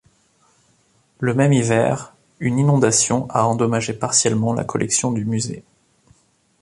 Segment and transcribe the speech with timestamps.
[1.19, 5.63] Le même hiver, une inondation a endommagé partiellement la collection du musée.